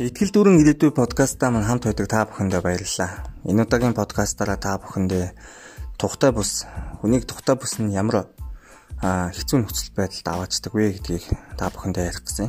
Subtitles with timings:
[0.00, 3.28] Итгэл дүүрэн ирээдүй подкастаа мань хамт байдаг та бүхэндээ баярлалаа.
[3.44, 5.36] Энэ удаагийн подкастаараа та бүхэндээ
[6.00, 6.64] тухтай бус,
[7.04, 8.32] хүнийг тухтай бус нь ямар
[9.04, 11.28] хэцүү нөхцөл байдалд аваачдаг вэ гэдгийг
[11.60, 12.48] та бүхэндээ ярих гэсэн.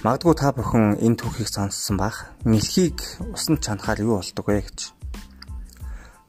[0.00, 2.32] Магадгүй та бүхэн энэ түүхийг сонссон бах.
[2.48, 2.96] Мэлхийг
[3.28, 4.96] усанд чанахаар юу болдог вэ гэж.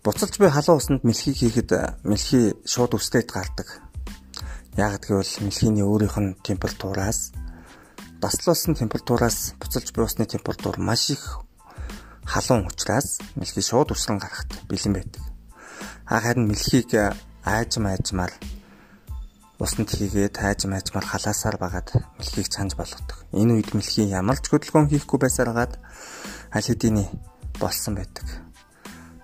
[0.04, 3.80] Буцалж буй халуун усанд мэлхийг хийхэд мэлхий шууд үстэд гардаг.
[4.76, 7.32] Яг гэвэл мэлхийний өөрийнх нь температураас
[8.22, 11.40] Даслуулсан температураас буцалж буй усны температур маш их
[12.24, 15.24] халуун учраас мэлхий шууд усран гарахад бэлэн байдаг.
[16.06, 18.30] Харин мэлхийг айжм айжмаар
[19.58, 21.90] усанд хийгээд айжм айжмаар халаасаар багаад
[22.22, 23.26] мэлхийг чанж болгодог.
[23.34, 25.82] Энэ үед мэлхий ямар ч хөдөлгөөн хийхгүй байсараад
[26.54, 27.10] аль хэдийн
[27.58, 28.30] болсон байдаг.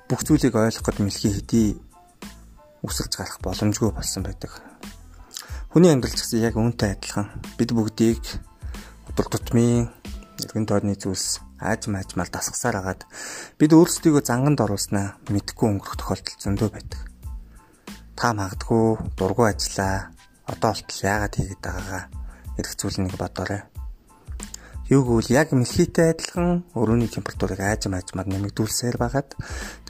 [0.10, 1.78] Бүх зүйлийг ойлгоход мэлхий хэдий
[2.82, 4.58] үсэлж гарах боломжгүй болсон байдаг.
[5.70, 7.30] Хүний амьдрал ч гэсэн яг үүнтэй адилхан
[7.62, 8.26] бид бүгдийг
[9.18, 9.90] өдөр тутмын
[10.46, 13.02] эргэн тойрны зүйлс ааж маажмаар дасгасаар агаад
[13.58, 17.02] бид өөрсдийгөө занганд оруулснаа мэдхгүй өнгөрөх тохиолдол зөндөө байдаг.
[18.14, 20.14] Та магадгүй дургу ажиллаа.
[20.46, 22.04] Одоо болтол яагаад хийгээд байгаагаа
[22.62, 23.62] эрх зүйлнийг бодоорой.
[24.94, 29.34] Юу гэвэл яг мэлхийтэй адилхан өрөөний температурыг ааж маажмаар нэмэгдүүлсээр байгаад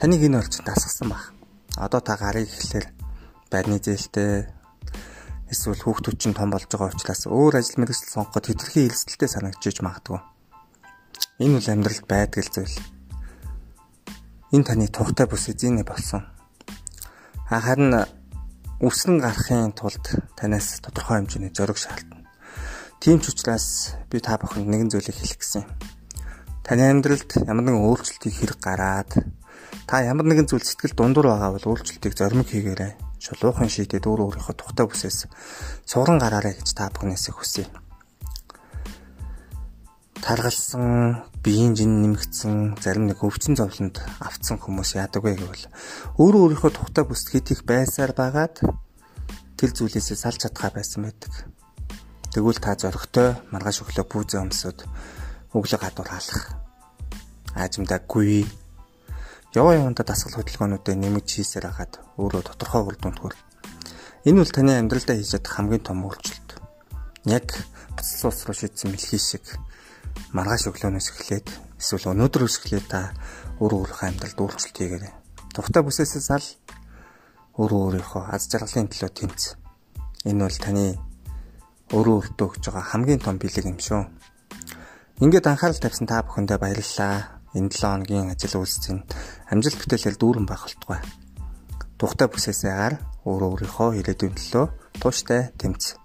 [0.00, 1.36] таныг энэ орчинд дасгасан баг.
[1.76, 2.96] Одоо та гарыг ихлээр
[3.52, 4.56] байрны зээлтэй
[5.48, 10.20] эсвэл хүүхдүүд чинь том болж байгаа учраас өөр ажил мэргэжил сонгоход хэтэрхий эрсдэлтэй санагдчихж магадгүй.
[11.40, 12.76] Энэ бол амьдралд байдаг л зүйл.
[14.52, 16.28] Энэ таны тухтай бүс эзэнэ болсон.
[17.48, 17.96] Харин
[18.84, 20.04] үсрэн гарахын тулд
[20.36, 22.28] танаас тодорхой хэмжээний зориг шаардна.
[23.00, 25.64] Тийм ч учраас би та бүхэнд нэгэн зүйлийг хэлэх гэсэн.
[26.60, 29.10] Таны амьдралд ямар нэгэн өөрчлөлтийг хэрэг гараад
[29.88, 34.54] та ямар нэгэн зүйл сэтгэл дундуур байгаа бол өөрчлөлтийг зоримог хийгээрэй шулуухан шийдээд өөр өөрийнхөө
[34.54, 35.26] тухтай бүсээс
[35.84, 37.66] суран гараарай гэж та бүхнээс хүсье.
[40.22, 45.66] Таргалсан, биеийн жин нэмэгдсэн, зарим нэг өвчин зовлонд автсан хүмүүс яадаг вэ гэвэл
[46.20, 48.60] өөрөө өөрийнхөө тухтай бүсд хэд их байсаар байгаад
[49.58, 51.32] тэр зүйлээсээ салж чадхаа байсан байдаг.
[52.34, 54.78] Тэгвэл та зөрөгтэй маргааш өглөө пүүзээ өмсөд
[55.56, 56.42] өглөө гадуур халах.
[57.56, 58.44] Аажимдаггүй
[59.56, 63.40] яваа явандаа дасгал хөдөлгөөнүүдэд нэмж хийсээр хагаад өөрөө тодорхой үр дүнд хүрэх.
[64.28, 66.50] Энэ бол таны амьдралдаа хийж чадах хамгийн том өөрчлөлт.
[67.24, 67.48] Яг
[67.96, 69.44] буцалсан ус руу шийдсэн мэлхий шиг
[70.36, 71.48] маргааш өглөөнөөс эхлээд
[71.80, 73.16] эсвэл өнөөдрөөс эхлээд та
[73.56, 75.12] өөрөө өөрийнхөө амьдралд өөрчлөлт хийгээрэй.
[75.56, 76.46] Тухтай бүсээсээ сал
[77.56, 79.40] өөрөө өөрийнхөө аз жаргалын төлөө тэмц.
[80.28, 80.84] Энэ бол таны
[81.96, 84.02] өөрөө өөртөө өгж байгаа хамгийн том бэлэг юм шүү.
[85.24, 89.00] Ингээд анхаарал тавьсан та бүхэндээ баярлалаа энэ 7 хоногийн ажил үйлсийн
[89.48, 91.00] амжилт бүтээлэл дүүрэн байх болтугай.
[91.96, 92.94] Тухтай бүсээсээ гар
[93.24, 94.66] өөрөө өөрийнхөө ирээдүйн төлөө
[95.00, 95.96] тууштай тэмц.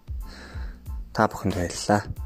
[1.13, 2.22] Та бүхэнд баярлалаа.